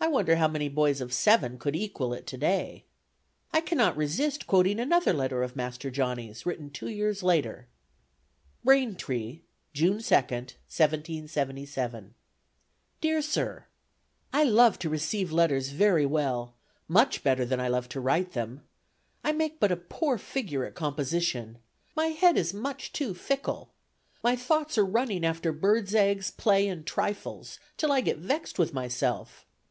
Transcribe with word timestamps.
I 0.00 0.08
wonder 0.08 0.36
how 0.36 0.48
many 0.48 0.68
boys 0.68 1.00
of 1.00 1.14
seven 1.14 1.58
could 1.58 1.74
equal 1.74 2.12
it 2.12 2.26
today! 2.26 2.84
I 3.54 3.62
cannot 3.62 3.96
resist 3.96 4.46
quoting 4.46 4.78
another 4.78 5.14
letter 5.14 5.42
of 5.42 5.56
Master 5.56 5.90
Johnny's, 5.90 6.44
written 6.44 6.68
two 6.68 6.90
years 6.90 7.22
later. 7.22 7.68
"Braintree, 8.62 9.40
June 9.72 9.96
2d, 9.98 10.56
1777. 10.68 12.14
"DEAR 13.00 13.22
SIR: 13.22 13.64
"I 14.30 14.44
love 14.44 14.78
to 14.80 14.90
receive 14.90 15.32
letters 15.32 15.70
very 15.70 16.04
well; 16.04 16.54
much 16.86 17.22
better 17.24 17.46
than 17.46 17.58
I 17.58 17.68
love 17.68 17.88
to 17.88 18.00
write 18.00 18.32
them. 18.34 18.60
I 19.24 19.32
make 19.32 19.58
but 19.58 19.72
a 19.72 19.76
poor 19.76 20.18
figure 20.18 20.66
at 20.66 20.74
composition. 20.74 21.56
My 21.96 22.08
head 22.08 22.36
is 22.36 22.52
much 22.52 22.92
too 22.92 23.14
fickle. 23.14 23.72
My 24.22 24.36
thoughts 24.36 24.76
are 24.76 24.84
running 24.84 25.24
after 25.24 25.50
birds' 25.50 25.94
eggs, 25.94 26.30
play 26.30 26.68
and 26.68 26.84
trifles, 26.84 27.58
till 27.78 27.90
I 27.90 28.02
get 28.02 28.18
vexed 28.18 28.58
with 28.58 28.74
myself. 28.74 29.46